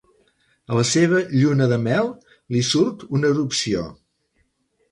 [0.71, 2.09] A la seva lluna de mel,
[2.55, 3.87] li surt una erupció.